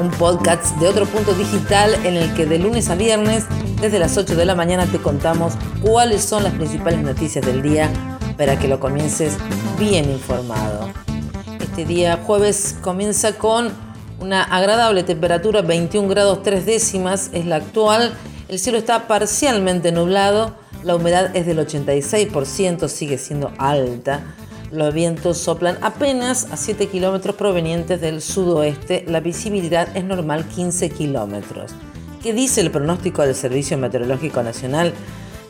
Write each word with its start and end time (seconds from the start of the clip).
un 0.00 0.10
podcast 0.10 0.76
de 0.78 0.88
otro 0.88 1.06
punto 1.06 1.34
digital 1.34 1.94
en 2.04 2.16
el 2.16 2.32
que 2.34 2.46
de 2.46 2.58
lunes 2.58 2.88
a 2.90 2.94
viernes, 2.94 3.44
desde 3.80 3.98
las 3.98 4.16
8 4.16 4.36
de 4.36 4.44
la 4.44 4.54
mañana, 4.54 4.86
te 4.86 4.98
contamos 4.98 5.54
cuáles 5.82 6.22
son 6.24 6.42
las 6.44 6.54
principales 6.54 7.00
noticias 7.00 7.44
del 7.44 7.62
día 7.62 7.90
para 8.36 8.58
que 8.58 8.68
lo 8.68 8.80
comiences 8.80 9.36
bien 9.78 10.10
informado. 10.10 10.88
Este 11.60 11.84
día 11.84 12.20
jueves 12.24 12.76
comienza 12.80 13.32
con 13.32 13.72
una 14.20 14.42
agradable 14.42 15.02
temperatura, 15.02 15.62
21 15.62 16.08
grados 16.08 16.42
3 16.42 16.66
décimas 16.66 17.30
es 17.32 17.46
la 17.46 17.56
actual. 17.56 18.14
El 18.48 18.58
cielo 18.58 18.78
está 18.78 19.06
parcialmente 19.06 19.92
nublado, 19.92 20.56
la 20.82 20.96
humedad 20.96 21.34
es 21.36 21.46
del 21.46 21.58
86%, 21.58 22.88
sigue 22.88 23.18
siendo 23.18 23.52
alta. 23.58 24.34
Los 24.70 24.92
vientos 24.92 25.38
soplan 25.38 25.78
apenas 25.80 26.52
a 26.52 26.58
7 26.58 26.88
kilómetros 26.88 27.34
provenientes 27.36 28.02
del 28.02 28.20
sudoeste. 28.20 29.02
La 29.08 29.20
visibilidad 29.20 29.96
es 29.96 30.04
normal 30.04 30.46
15 30.46 30.90
kilómetros. 30.90 31.72
¿Qué 32.22 32.34
dice 32.34 32.60
el 32.60 32.70
pronóstico 32.70 33.22
del 33.22 33.34
Servicio 33.34 33.78
Meteorológico 33.78 34.42
Nacional? 34.42 34.92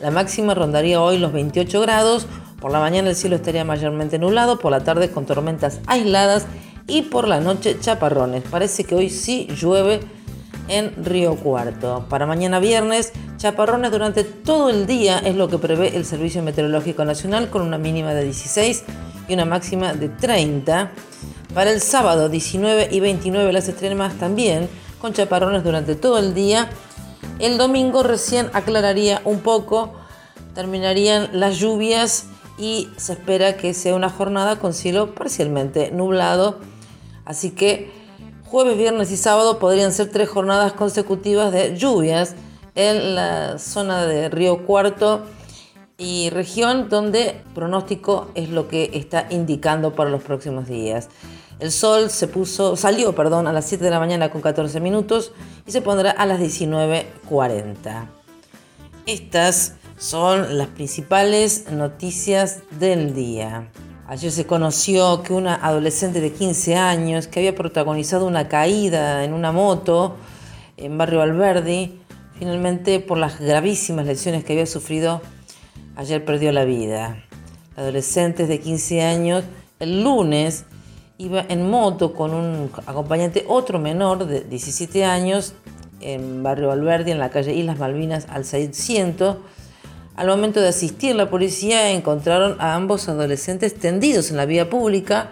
La 0.01 0.13
máxima 0.13 0.55
rondaría 0.55 1.01
hoy 1.01 1.19
los 1.19 1.33
28 1.33 1.81
grados. 1.81 2.29
Por 2.61 2.71
la 2.71 2.79
mañana 2.79 3.09
el 3.11 3.17
cielo 3.17 3.35
estaría 3.35 3.65
mayormente 3.65 4.21
nublado, 4.21 4.61
por 4.61 4.71
la 4.71 4.85
tarde 4.85 5.11
con 5.11 5.27
tormentas 5.27 5.81
aisladas 5.87 6.47
y 6.87 7.03
por 7.03 7.27
la 7.27 7.41
noche 7.41 7.77
chaparrones. 7.81 8.45
Parece 8.49 8.85
que 8.85 8.95
hoy 8.95 9.11
sí 9.11 9.49
llueve 9.61 10.01
en 10.69 11.05
Río 11.05 11.37
Cuarto. 11.37 12.07
Para 12.09 12.27
mañana 12.27 12.61
viernes, 12.61 13.13
chaparrones 13.37 13.91
durante 13.91 14.25
todo 14.25 14.71
el 14.71 14.87
día 14.87 15.19
es 15.19 15.35
lo 15.35 15.49
que 15.49 15.59
prevé 15.59 15.97
el 15.97 16.05
Servicio 16.05 16.43
Meteorológico 16.43 17.05
Nacional 17.05 17.51
con 17.51 17.63
una 17.63 17.79
mínima 17.79 18.15
de 18.15 18.25
16 18.25 18.85
y 19.29 19.35
una 19.35 19.45
máxima 19.45 19.95
de 19.95 20.09
30. 20.09 20.91
Para 21.55 21.71
el 21.71 21.81
sábado 21.81 22.29
19 22.29 22.89
y 22.91 23.01
29 23.01 23.53
las 23.53 23.69
extremas 23.69 24.15
también, 24.19 24.69
con 25.01 25.13
chaparrones 25.13 25.65
durante 25.65 25.95
todo 25.95 26.19
el 26.19 26.35
día. 26.35 26.69
El 27.39 27.57
domingo 27.57 28.03
recién 28.03 28.51
aclararía 28.53 29.23
un 29.25 29.41
poco, 29.41 29.95
terminarían 30.55 31.31
las 31.33 31.59
lluvias 31.59 32.27
y 32.59 32.89
se 32.97 33.13
espera 33.13 33.57
que 33.57 33.75
sea 33.75 33.95
una 33.95 34.11
jornada 34.11 34.59
con 34.59 34.75
cielo 34.75 35.15
parcialmente 35.15 35.91
nublado. 35.91 36.59
Así 37.25 37.51
que 37.51 37.98
jueves, 38.49 38.79
viernes 38.79 39.11
y 39.11 39.19
sábado 39.19 39.59
podrían 39.59 39.93
ser 39.93 40.11
tres 40.11 40.29
jornadas 40.31 40.73
consecutivas 40.73 41.53
de 41.53 41.77
lluvias 41.77 42.35
en 42.75 43.15
la 43.15 43.59
zona 43.59 44.07
de 44.07 44.31
Río 44.31 44.65
Cuarto 44.65 45.27
y 45.99 46.31
región 46.31 46.89
donde 46.89 47.43
pronóstico 47.55 48.31
es 48.35 48.49
lo 48.49 48.67
que 48.67 48.91
está 48.95 49.27
indicando 49.29 49.95
para 49.95 50.09
los 50.09 50.23
próximos 50.23 50.67
días. 50.67 51.09
El 51.61 51.71
sol 51.71 52.09
se 52.09 52.27
puso, 52.27 52.75
salió 52.77 53.15
perdón, 53.15 53.49
a 53.49 53.53
las 53.53 53.67
7 53.67 53.85
de 53.85 53.91
la 53.91 53.99
mañana 53.99 54.31
con 54.31 54.41
14 54.41 54.81
minutos 54.81 55.33
y 55.67 55.73
se 55.73 55.83
pondrá 55.83 56.11
a 56.11 56.25
las 56.25 56.41
19.40. 56.41 58.07
Estas 59.05 59.75
son 59.99 60.57
las 60.57 60.69
principales 60.69 61.71
noticias 61.71 62.61
del 62.79 63.15
día. 63.15 63.69
Ayer 64.11 64.33
se 64.33 64.47
conoció 64.47 65.23
que 65.23 65.35
una 65.35 65.55
adolescente 65.55 66.23
de 66.23 66.33
15 66.33 66.77
años 66.77 67.27
que 67.27 67.41
había 67.41 67.55
protagonizado 67.55 68.27
una 68.27 68.49
caída 68.49 69.23
en 69.23 69.35
una 69.35 69.53
moto 69.53 70.17
en 70.79 70.97
Barrio 70.97 71.21
Alberdi, 71.21 72.01
finalmente 72.39 73.01
por 73.01 73.19
las 73.19 73.39
gravísimas 73.39 74.07
lesiones 74.07 74.45
que 74.45 74.55
había 74.55 74.65
sufrido 74.65 75.21
ayer 75.95 76.25
perdió 76.25 76.53
la 76.53 76.65
vida. 76.65 77.23
La 77.77 77.83
adolescente 77.83 78.47
de 78.47 78.61
15 78.61 79.03
años 79.03 79.45
el 79.79 80.03
lunes 80.03 80.65
iba 81.19 81.45
en 81.47 81.69
moto 81.69 82.15
con 82.15 82.33
un 82.33 82.71
acompañante, 82.87 83.45
otro 83.47 83.79
menor 83.79 84.27
de 84.27 84.41
17 84.41 85.05
años, 85.05 85.53
en 86.01 86.43
Barrio 86.43 86.73
Alberdi, 86.73 87.11
en 87.11 87.19
la 87.19 87.29
calle 87.29 87.53
Islas 87.53 87.79
Malvinas, 87.79 88.27
al 88.31 88.47
600. 88.47 89.37
Al 90.19 90.27
momento 90.27 90.61
de 90.61 90.67
asistir, 90.67 91.15
la 91.15 91.31
policía 91.31 91.93
encontraron 91.93 92.61
a 92.61 92.75
ambos 92.75 93.09
adolescentes 93.09 93.79
tendidos 93.79 94.33
en 94.33 94.37
la 94.37 94.47
vía 94.47 94.69
pública. 94.69 95.31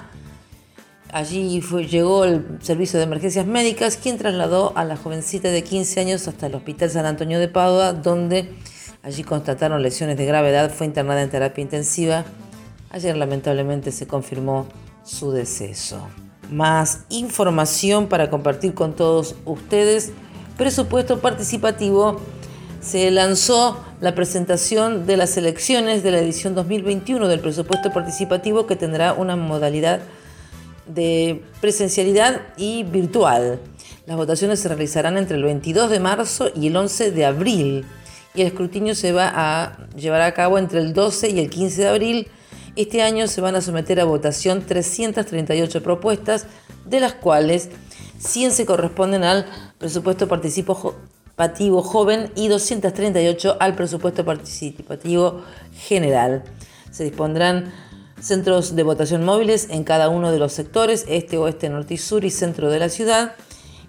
Allí 1.13 1.61
llegó 1.91 2.25
el 2.25 2.59
servicio 2.61 3.01
de 3.01 3.05
emergencias 3.05 3.47
médicas, 3.47 3.97
quien 3.97 4.17
trasladó 4.17 4.73
a 4.77 4.85
la 4.85 4.97
jovencita 4.97 5.49
de 5.49 5.65
15 5.65 6.01
años 6.01 6.29
hasta 6.29 6.47
el 6.47 6.55
Hospital 6.55 6.91
San 6.91 7.05
Antonio 7.05 7.41
de 7.41 7.49
Padua, 7.49 7.95
donde 7.95 8.49
Allí 9.03 9.23
constataron 9.23 9.83
lesiones 9.83 10.17
de 10.17 10.27
gravedad, 10.27 10.69
fue 10.73 10.85
internada 10.85 11.23
en 11.23 11.31
terapia 11.31 11.63
intensiva. 11.63 12.25
Ayer 12.91 13.17
lamentablemente 13.17 13.93
se 13.93 14.07
confirmó 14.07 14.67
su 15.05 15.31
deceso. 15.31 16.09
Más 16.51 17.05
información 17.09 18.09
para 18.09 18.31
compartir 18.31 18.75
con 18.75 18.95
todos 18.95 19.37
ustedes. 19.45 20.13
Presupuesto 20.57 21.21
participativo. 21.21 22.21
Se 22.87 23.11
lanzó 23.11 23.85
la 24.01 24.15
presentación 24.15 25.07
de 25.07 25.17
las 25.17 25.37
elecciones 25.37 26.05
de 26.05 26.13
la 26.13 26.21
edición 26.21 26.55
2021 26.55 27.27
del 27.27 27.41
presupuesto 27.41 27.93
participativo 27.93 28.69
que 28.69 28.77
tendrá 28.77 29.13
una 29.13 29.35
modalidad 29.35 30.03
de 30.87 31.43
presencialidad 31.61 32.43
y 32.57 32.85
virtual. 32.85 33.59
Las 34.07 34.17
votaciones 34.17 34.61
se 34.61 34.69
realizarán 34.69 35.19
entre 35.19 35.37
el 35.37 35.43
22 35.43 35.91
de 35.91 35.99
marzo 35.99 36.49
y 36.55 36.69
el 36.69 36.77
11 36.77 37.11
de 37.11 37.25
abril 37.25 37.85
y 38.37 38.43
el 38.43 38.47
escrutinio 38.47 38.95
se 38.95 39.11
va 39.11 39.33
a 39.35 39.89
llevar 39.97 40.21
a 40.21 40.33
cabo 40.33 40.57
entre 40.57 40.79
el 40.79 40.95
12 40.95 41.31
y 41.31 41.41
el 41.41 41.51
15 41.51 41.83
de 41.83 41.89
abril. 41.89 42.29
Este 42.77 43.03
año 43.03 43.27
se 43.27 43.41
van 43.41 43.57
a 43.57 43.63
someter 43.63 43.99
a 43.99 44.05
votación 44.05 44.65
338 44.65 45.83
propuestas, 45.83 46.47
de 46.85 47.01
las 47.01 47.15
cuales 47.15 47.69
100 48.21 48.53
se 48.53 48.65
corresponden 48.65 49.25
al 49.25 49.45
presupuesto 49.77 50.29
participativo 51.37 51.83
joven 51.83 52.31
y 52.35 52.49
238 52.49 53.59
al 53.61 53.75
presupuesto 53.75 54.25
participativo 54.25 55.43
general. 55.75 56.43
Se 56.91 57.05
dispondrán 57.05 57.73
centros 58.19 58.75
de 58.75 58.83
votación 58.83 59.23
móviles 59.23 59.69
en 59.71 59.85
cada 59.85 60.09
uno 60.09 60.33
de 60.33 60.39
los 60.39 60.55
sectores, 60.55 61.05
este, 61.09 61.37
oeste, 61.37 61.69
norte 61.69 61.95
y 61.95 61.99
sur 61.99 62.25
y 62.25 62.31
centro 62.31 62.71
de 62.71 62.79
la 62.79 62.89
ciudad, 62.89 63.35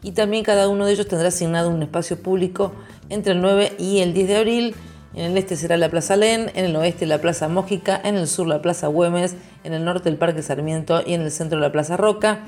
y 0.03 0.11
también 0.11 0.43
cada 0.43 0.67
uno 0.67 0.85
de 0.85 0.91
ellos 0.91 1.07
tendrá 1.07 1.29
asignado 1.29 1.69
un 1.69 1.81
espacio 1.81 2.21
público 2.21 2.73
entre 3.07 3.31
el 3.31 3.41
9 3.41 3.77
y 3.79 3.99
el 3.99 4.13
10 4.13 4.27
de 4.27 4.37
abril. 4.37 4.75
En 5.13 5.31
el 5.31 5.37
este 5.37 5.55
será 5.55 5.77
la 5.77 5.89
Plaza 5.89 6.17
Len, 6.17 6.51
en 6.53 6.65
el 6.65 6.75
oeste 6.75 7.05
la 7.05 7.19
Plaza 7.19 7.47
Mójica, 7.47 7.99
en 8.03 8.15
el 8.15 8.27
sur 8.27 8.45
la 8.45 8.61
Plaza 8.61 8.87
Güemes, 8.87 9.35
en 9.63 9.73
el 9.73 9.85
norte 9.85 10.09
el 10.09 10.17
Parque 10.17 10.41
Sarmiento 10.41 11.01
y 11.05 11.13
en 11.13 11.21
el 11.21 11.31
centro 11.31 11.59
la 11.59 11.71
Plaza 11.71 11.95
Roca. 11.95 12.41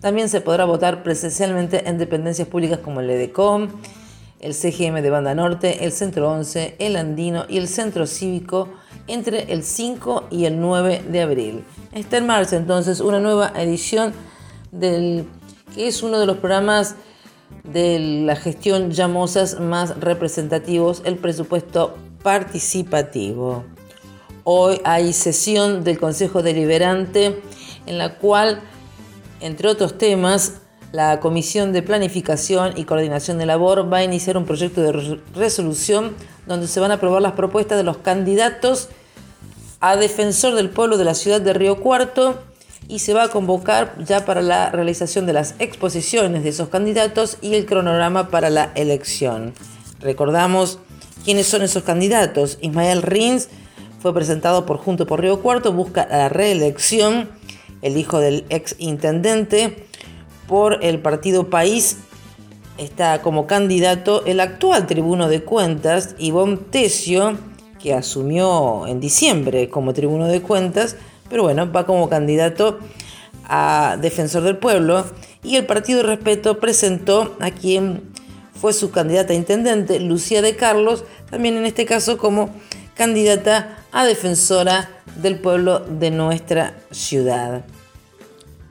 También 0.00 0.28
se 0.28 0.42
podrá 0.42 0.66
votar 0.66 1.02
presencialmente 1.02 1.88
en 1.88 1.96
dependencias 1.96 2.46
públicas 2.46 2.78
como 2.78 3.00
el 3.00 3.08
EDECOM, 3.08 3.68
el 4.42 4.54
CGM 4.54 5.00
de 5.02 5.10
Banda 5.10 5.34
Norte, 5.34 5.84
el 5.84 5.92
Centro 5.92 6.30
11, 6.30 6.76
el 6.78 6.96
Andino 6.96 7.46
y 7.48 7.58
el 7.58 7.68
Centro 7.68 8.06
Cívico 8.06 8.68
entre 9.06 9.52
el 9.52 9.62
5 9.62 10.26
y 10.30 10.44
el 10.44 10.60
9 10.60 11.04
de 11.08 11.22
abril. 11.22 11.64
Está 11.92 12.18
en 12.18 12.26
marcha 12.26 12.56
entonces 12.56 13.00
una 13.00 13.20
nueva 13.20 13.52
edición 13.56 14.12
del 14.72 15.26
que 15.74 15.86
es 15.86 16.02
uno 16.02 16.18
de 16.18 16.26
los 16.26 16.38
programas 16.38 16.96
de 17.64 17.98
la 18.26 18.36
gestión 18.36 18.90
llamosas 18.90 19.60
más 19.60 19.98
representativos, 20.00 21.02
el 21.04 21.16
presupuesto 21.16 21.94
participativo. 22.22 23.64
Hoy 24.44 24.80
hay 24.84 25.12
sesión 25.12 25.84
del 25.84 25.98
Consejo 25.98 26.42
Deliberante 26.42 27.40
en 27.86 27.98
la 27.98 28.18
cual, 28.18 28.60
entre 29.40 29.68
otros 29.68 29.98
temas, 29.98 30.61
la 30.92 31.20
Comisión 31.20 31.72
de 31.72 31.82
Planificación 31.82 32.74
y 32.76 32.84
Coordinación 32.84 33.38
de 33.38 33.46
Labor 33.46 33.90
va 33.90 33.98
a 33.98 34.04
iniciar 34.04 34.36
un 34.36 34.44
proyecto 34.44 34.82
de 34.82 35.18
resolución 35.34 36.14
donde 36.46 36.68
se 36.68 36.80
van 36.80 36.90
a 36.90 36.94
aprobar 36.94 37.22
las 37.22 37.32
propuestas 37.32 37.78
de 37.78 37.84
los 37.84 37.96
candidatos 37.96 38.90
a 39.80 39.96
defensor 39.96 40.54
del 40.54 40.68
pueblo 40.68 40.98
de 40.98 41.04
la 41.04 41.14
ciudad 41.14 41.40
de 41.40 41.54
Río 41.54 41.80
Cuarto 41.80 42.40
y 42.88 42.98
se 42.98 43.14
va 43.14 43.24
a 43.24 43.28
convocar 43.28 43.94
ya 44.04 44.26
para 44.26 44.42
la 44.42 44.70
realización 44.70 45.24
de 45.24 45.32
las 45.32 45.54
exposiciones 45.58 46.42
de 46.42 46.50
esos 46.50 46.68
candidatos 46.68 47.38
y 47.40 47.54
el 47.54 47.64
cronograma 47.64 48.28
para 48.28 48.50
la 48.50 48.70
elección. 48.74 49.54
Recordamos 50.00 50.78
quiénes 51.24 51.46
son 51.46 51.62
esos 51.62 51.84
candidatos. 51.84 52.58
Ismael 52.60 53.02
Rins 53.02 53.48
fue 54.00 54.12
presentado 54.12 54.66
por 54.66 54.76
Junto 54.76 55.06
por 55.06 55.20
Río 55.20 55.40
Cuarto, 55.40 55.72
busca 55.72 56.06
la 56.10 56.28
reelección, 56.28 57.30
el 57.80 57.96
hijo 57.96 58.20
del 58.20 58.44
ex 58.50 58.74
intendente, 58.78 59.86
por 60.46 60.84
el 60.84 60.98
partido 61.00 61.50
País, 61.50 61.98
está 62.78 63.22
como 63.22 63.46
candidato 63.46 64.24
el 64.24 64.40
actual 64.40 64.86
tribuno 64.86 65.28
de 65.28 65.42
cuentas, 65.42 66.14
Ivonne 66.18 66.56
Tesio, 66.56 67.36
que 67.80 67.94
asumió 67.94 68.86
en 68.86 69.00
diciembre 69.00 69.68
como 69.68 69.92
tribuno 69.92 70.28
de 70.28 70.40
cuentas, 70.40 70.96
pero 71.28 71.42
bueno, 71.42 71.70
va 71.70 71.86
como 71.86 72.08
candidato 72.08 72.78
a 73.44 73.98
defensor 74.00 74.42
del 74.42 74.56
pueblo. 74.56 75.04
Y 75.42 75.56
el 75.56 75.66
Partido 75.66 76.02
Respeto 76.02 76.60
presentó 76.60 77.36
a 77.40 77.50
quien 77.50 78.12
fue 78.54 78.72
su 78.72 78.92
candidata 78.92 79.32
a 79.32 79.36
intendente, 79.36 79.98
Lucía 79.98 80.40
de 80.40 80.54
Carlos, 80.54 81.04
también 81.30 81.56
en 81.56 81.66
este 81.66 81.84
caso 81.84 82.16
como 82.16 82.50
candidata 82.94 83.78
a 83.90 84.04
defensora 84.04 84.88
del 85.16 85.40
pueblo 85.40 85.80
de 85.80 86.10
nuestra 86.12 86.76
ciudad. 86.92 87.64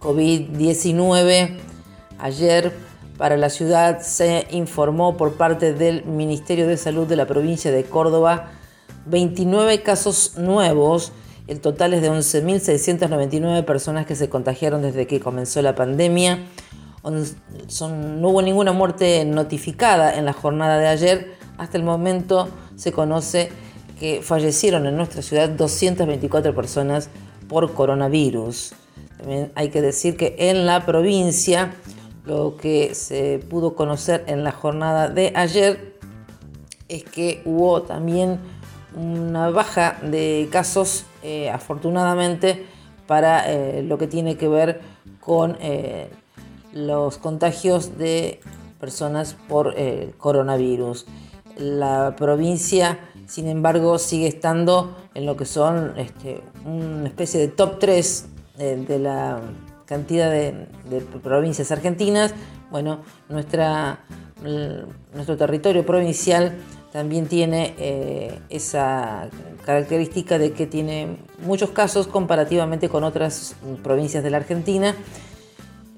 COVID-19. 0.02 1.58
Ayer 2.20 2.74
para 3.18 3.38
la 3.38 3.50
ciudad 3.50 4.02
se 4.02 4.48
informó 4.52 5.16
por 5.16 5.36
parte 5.36 5.74
del 5.74 6.04
Ministerio 6.06 6.68
de 6.68 6.78
Salud 6.78 7.08
de 7.08 7.16
la 7.16 7.28
provincia 7.28 7.72
de 7.72 7.84
Córdoba 7.84 8.52
29 9.06 9.84
casos 9.84 10.38
nuevos. 10.38 11.12
El 11.48 11.60
total 11.60 11.94
es 11.94 12.02
de 12.02 12.12
11.699 12.12 13.64
personas 13.66 14.06
que 14.06 14.16
se 14.16 14.30
contagiaron 14.30 14.82
desde 14.82 15.08
que 15.08 15.20
comenzó 15.20 15.62
la 15.62 15.76
pandemia. 15.76 16.40
no 17.04 18.30
hubo 18.30 18.42
ninguna 18.42 18.72
muerte 18.72 19.26
notificada 19.26 20.16
en 20.18 20.26
la 20.26 20.34
jornada 20.34 20.78
de 20.78 20.88
ayer. 20.88 21.36
Hasta 21.58 21.78
el 21.78 21.84
momento 21.84 22.50
se 22.76 22.92
conoce 22.92 23.50
que 24.00 24.22
fallecieron 24.24 24.88
en 24.88 24.96
nuestra 24.96 25.22
ciudad 25.22 25.50
224 25.50 26.56
personas 26.56 27.10
por 27.48 27.74
coronavirus. 27.74 28.74
También 29.18 29.52
hay 29.56 29.70
que 29.70 29.82
decir 29.82 30.18
que 30.18 30.36
en 30.38 30.66
la 30.66 30.86
provincia 30.86 31.74
lo 32.26 32.58
que 32.58 32.96
se 32.96 33.40
pudo 33.50 33.76
conocer 33.76 34.24
en 34.28 34.44
la 34.44 34.52
jornada 34.52 35.10
de 35.10 35.32
ayer 35.36 35.98
es 36.88 37.04
que 37.04 37.42
hubo 37.46 37.84
también 37.84 38.40
una 38.96 39.50
baja 39.50 39.98
de 40.04 40.50
casos, 40.52 41.06
eh, 41.24 41.50
afortunadamente, 41.50 42.66
para 43.08 43.52
eh, 43.52 43.84
lo 43.84 43.98
que 43.98 44.08
tiene 44.08 44.38
que 44.38 44.48
ver 44.48 44.82
con 45.20 45.58
eh, 45.62 46.10
los 46.74 47.18
contagios 47.18 47.98
de 47.98 48.42
personas 48.80 49.36
por 49.48 49.76
coronavirus. 50.18 51.06
La 51.58 52.16
provincia, 52.18 53.00
sin 53.28 53.48
embargo, 53.48 54.00
sigue 54.00 54.28
estando 54.28 54.96
en 55.14 55.26
lo 55.26 55.38
que 55.38 55.46
son 55.46 55.94
este, 55.98 56.42
una 56.66 57.08
especie 57.08 57.40
de 57.40 57.48
top 57.50 57.78
3 57.80 58.31
de 58.62 59.00
la 59.00 59.42
cantidad 59.86 60.32
de, 60.32 60.68
provincias 61.24 61.72
argentinas. 61.72 62.34
Bueno, 62.70 63.02
nuestra, 63.28 64.00
nuestro 65.14 65.36
territorio 65.36 65.86
provincial 65.86 66.54
también 66.92 67.28
tiene 67.28 67.74
eh, 67.78 68.40
esa 68.50 69.30
característica 69.66 70.38
de 70.38 70.52
que 70.54 70.68
tiene 70.68 71.18
muchos 71.46 71.72
casos 71.72 72.08
comparativamente 72.08 72.90
con 72.90 73.04
otras 73.04 73.56
provincias 73.84 74.24
de 74.24 74.30
la 74.30 74.38
Argentina. 74.38 74.96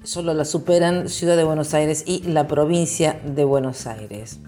Solo 0.02 0.34
la 0.34 0.44
superan 0.44 1.08
Ciudad 1.08 1.36
de 1.36 1.44
Buenos 1.44 1.74
Aires 1.74 2.04
y 2.06 2.22
la 2.24 2.46
provincia 2.46 3.20
de 3.24 3.44
Buenos 3.44 3.86
Aires. 3.86 4.40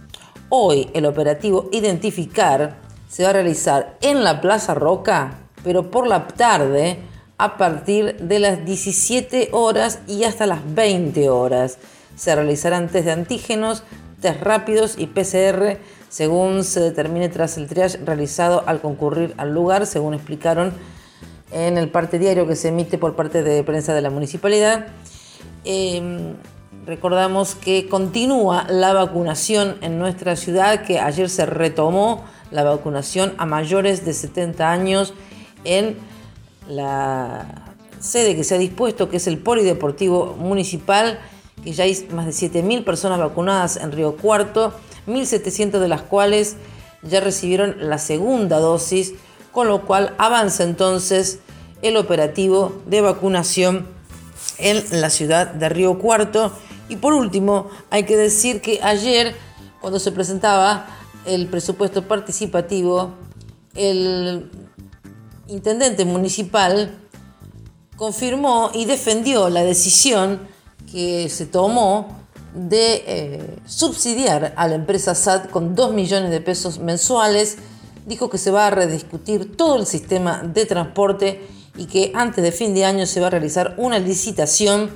Hoy 0.49 0.91
el 0.93 1.07
operativo 1.07 1.69
Identificar 1.73 2.77
se 3.09 3.25
va 3.25 3.31
a 3.31 3.33
realizar 3.33 3.97
en 4.03 4.23
la 4.23 4.41
Plaza 4.41 4.75
Roca, 4.75 5.39
pero 5.65 5.91
por 5.91 6.07
la 6.07 6.27
tarde 6.29 6.99
a 7.39 7.57
partir 7.57 8.17
de 8.17 8.39
las 8.39 8.65
17 8.65 9.51
horas 9.53 10.01
y 10.07 10.25
hasta 10.25 10.47
las 10.47 10.61
20 10.75 11.29
horas. 11.29 11.79
Se 12.17 12.35
realizarán 12.35 12.89
test 12.89 13.07
de 13.07 13.13
antígenos, 13.13 13.83
test 14.21 14.41
rápidos 14.43 14.97
y 14.99 15.07
PCR 15.07 15.79
según 16.09 16.65
se 16.65 16.81
determine 16.81 17.29
tras 17.29 17.59
el 17.59 17.67
triage 17.67 17.99
realizado 17.99 18.63
al 18.67 18.81
concurrir 18.81 19.35
al 19.37 19.53
lugar, 19.53 19.87
según 19.87 20.15
explicaron 20.15 20.73
en 21.53 21.77
el 21.77 21.91
parte 21.91 22.19
diario 22.19 22.47
que 22.47 22.57
se 22.57 22.69
emite 22.69 22.99
por 22.99 23.15
parte 23.15 23.43
de 23.43 23.63
prensa 23.65 23.93
de 23.93 24.01
la 24.01 24.11
municipalidad. 24.11 24.87
Em, 25.65 26.35
recordamos 26.87 27.55
que 27.55 27.89
continúa 27.89 28.67
la 28.69 28.93
vacunación 28.93 29.77
en 29.83 29.99
nuestra 29.99 30.37
ciudad, 30.37 30.85
que 30.85 31.01
ayer 31.01 31.29
se 31.29 31.45
retomó 31.45 32.25
la 32.51 32.65
vacunación 32.65 33.35
a 33.39 33.45
mayores 33.45 34.05
de 34.05 34.13
70 34.13 34.71
años 34.71 35.13
en 35.65 35.97
la 36.69 37.75
sede 38.01 38.37
que 38.37 38.45
se 38.45 38.55
ha 38.55 38.59
dispuesto, 38.59 39.09
que 39.09 39.17
es 39.17 39.27
el 39.27 39.39
Polideportivo 39.39 40.37
Municipal, 40.39 41.19
que 41.63 41.73
ya 41.73 41.85
hay 41.85 42.07
más 42.13 42.27
de 42.27 42.33
7.000 42.33 42.85
personas 42.85 43.19
vacunadas 43.19 43.77
en 43.77 43.93
Río 43.93 44.17
Cuarto 44.17 44.73
1.700 45.07 45.79
de 45.79 45.89
las 45.89 46.03
cuales 46.03 46.57
ya 47.03 47.21
recibieron 47.21 47.77
la 47.79 47.99
segunda 47.99 48.59
dosis, 48.59 49.15
con 49.53 49.69
lo 49.69 49.87
cual 49.87 50.15
avanza 50.19 50.65
entonces 50.65 51.39
el 51.83 51.97
operativo 51.97 52.83
de 52.87 53.01
vacunación 53.01 53.87
en 54.59 54.83
la 55.01 55.11
ciudad 55.11 55.47
de 55.47 55.69
Río 55.69 55.99
Cuarto. 55.99 56.53
Y 56.89 56.97
por 56.97 57.13
último, 57.13 57.69
hay 57.91 58.05
que 58.05 58.17
decir 58.17 58.61
que 58.61 58.81
ayer, 58.83 59.35
cuando 59.81 59.99
se 59.99 60.13
presentaba 60.13 60.87
el 61.25 61.47
presupuesto 61.49 62.07
participativo, 62.07 63.15
el 63.75 64.51
intendente 65.49 66.05
municipal 66.05 66.99
confirmó 67.97 68.71
y 68.75 68.85
defendió 68.85 69.49
la 69.49 69.63
decisión 69.63 70.41
que 70.91 71.29
se 71.29 71.47
tomó 71.47 72.09
de 72.55 73.05
eh, 73.07 73.59
subsidiar 73.67 74.55
a 74.57 74.69
la 74.69 74.75
empresa 74.75 75.15
SAT 75.15 75.51
con 75.51 75.75
2 75.75 75.93
millones 75.93 76.31
de 76.31 76.41
pesos 76.41 76.79
mensuales. 76.79 77.59
Dijo 78.07 78.31
que 78.31 78.39
se 78.39 78.51
va 78.51 78.67
a 78.67 78.71
rediscutir 78.71 79.57
todo 79.57 79.77
el 79.77 79.87
sistema 79.87 80.43
de 80.43 80.65
transporte 80.65 81.47
y 81.77 81.87
que 81.87 82.13
antes 82.15 82.43
de 82.43 82.53
fin 82.53 82.75
de 82.75 82.85
año 82.85 83.07
se 83.07 83.21
va 83.21 83.27
a 83.27 83.31
realizar 83.31 83.75
una 83.77 83.99
licitación 83.99 84.91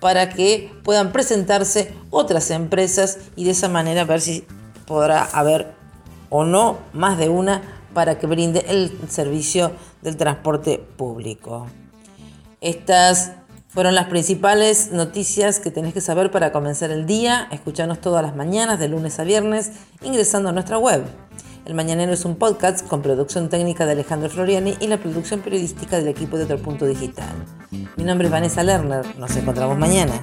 para 0.00 0.30
que 0.30 0.72
puedan 0.84 1.12
presentarse 1.12 1.92
otras 2.10 2.50
empresas 2.50 3.18
y 3.34 3.44
de 3.44 3.50
esa 3.50 3.68
manera 3.68 4.04
ver 4.04 4.20
si 4.20 4.46
podrá 4.86 5.24
haber 5.24 5.74
o 6.30 6.44
no 6.44 6.78
más 6.92 7.18
de 7.18 7.28
una 7.28 7.75
para 7.96 8.18
que 8.18 8.26
brinde 8.26 8.62
el 8.68 8.92
servicio 9.08 9.72
del 10.02 10.18
transporte 10.18 10.84
público. 10.98 11.66
Estas 12.60 13.32
fueron 13.68 13.94
las 13.94 14.08
principales 14.08 14.92
noticias 14.92 15.60
que 15.60 15.70
tenés 15.70 15.94
que 15.94 16.02
saber 16.02 16.30
para 16.30 16.52
comenzar 16.52 16.90
el 16.90 17.06
día. 17.06 17.48
Escuchanos 17.50 18.02
todas 18.02 18.22
las 18.22 18.36
mañanas, 18.36 18.78
de 18.78 18.88
lunes 18.88 19.18
a 19.18 19.24
viernes, 19.24 19.72
ingresando 20.02 20.50
a 20.50 20.52
nuestra 20.52 20.76
web. 20.76 21.04
El 21.64 21.72
Mañanero 21.72 22.12
es 22.12 22.26
un 22.26 22.36
podcast 22.36 22.86
con 22.86 23.00
producción 23.00 23.48
técnica 23.48 23.86
de 23.86 23.92
Alejandro 23.92 24.28
Floriani 24.28 24.74
y 24.78 24.88
la 24.88 24.98
producción 24.98 25.40
periodística 25.40 25.96
del 25.96 26.08
equipo 26.08 26.36
de 26.36 26.44
Otro 26.44 26.58
Punto 26.58 26.84
Digital. 26.84 27.34
Mi 27.96 28.04
nombre 28.04 28.26
es 28.26 28.30
Vanessa 28.30 28.62
Lerner. 28.62 29.06
Nos 29.18 29.34
encontramos 29.36 29.78
mañana. 29.78 30.22